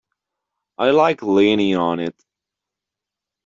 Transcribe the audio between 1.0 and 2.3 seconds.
leaning on it.